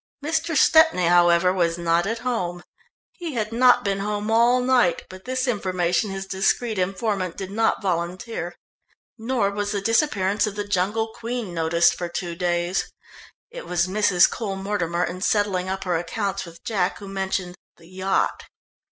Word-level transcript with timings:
Mr. 0.25 0.57
Stepney, 0.57 1.05
however, 1.05 1.53
was 1.53 1.77
not 1.77 2.07
at 2.07 2.17
home 2.25 2.63
he 3.11 3.35
had 3.35 3.51
not 3.53 3.83
been 3.83 3.99
home 3.99 4.31
all 4.31 4.59
night, 4.59 5.03
but 5.11 5.25
this 5.25 5.47
information 5.47 6.09
his 6.09 6.25
discreet 6.25 6.79
informant 6.79 7.37
did 7.37 7.51
not 7.51 7.83
volunteer. 7.83 8.55
Nor 9.19 9.51
was 9.51 9.73
the 9.73 9.79
disappearance 9.79 10.47
of 10.47 10.55
the 10.55 10.67
Jungle 10.67 11.13
Queen 11.13 11.53
noticed 11.53 11.93
for 11.93 12.09
two 12.09 12.33
days. 12.33 12.89
It 13.51 13.67
was 13.67 13.85
Mrs. 13.85 14.27
Cole 14.27 14.55
Mortimer, 14.55 15.03
in 15.03 15.21
settling 15.21 15.69
up 15.69 15.83
her 15.83 15.95
accounts 15.97 16.45
with 16.45 16.63
Jack, 16.63 16.97
who 16.97 17.07
mentioned 17.07 17.53
the 17.77 17.87
"yacht." 17.87 18.45